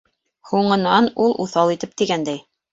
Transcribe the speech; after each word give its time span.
Һуңынан 0.51 1.11
ул 1.27 1.37
уҫал 1.45 1.77
итеп 1.77 1.97
тигәндәй: 2.03 2.45